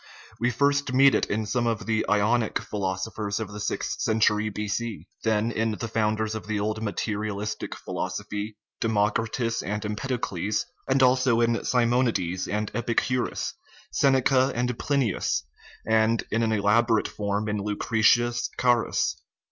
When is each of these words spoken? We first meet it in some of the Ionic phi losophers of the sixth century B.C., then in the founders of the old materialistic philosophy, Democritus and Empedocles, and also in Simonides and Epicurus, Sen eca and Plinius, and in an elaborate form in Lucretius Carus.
We 0.39 0.49
first 0.49 0.93
meet 0.93 1.13
it 1.13 1.27
in 1.27 1.45
some 1.45 1.67
of 1.67 1.85
the 1.85 2.03
Ionic 2.09 2.57
phi 2.57 2.75
losophers 2.75 3.39
of 3.39 3.51
the 3.51 3.59
sixth 3.59 4.01
century 4.01 4.49
B.C., 4.49 5.05
then 5.23 5.51
in 5.51 5.73
the 5.73 5.87
founders 5.87 6.33
of 6.33 6.47
the 6.47 6.59
old 6.59 6.81
materialistic 6.81 7.75
philosophy, 7.75 8.57
Democritus 8.79 9.61
and 9.61 9.85
Empedocles, 9.85 10.65
and 10.87 11.03
also 11.03 11.39
in 11.39 11.63
Simonides 11.63 12.47
and 12.47 12.71
Epicurus, 12.73 13.53
Sen 13.91 14.13
eca 14.15 14.51
and 14.55 14.75
Plinius, 14.79 15.43
and 15.87 16.23
in 16.31 16.41
an 16.41 16.51
elaborate 16.51 17.07
form 17.07 17.47
in 17.47 17.57
Lucretius 17.61 18.49
Carus. 18.57 19.21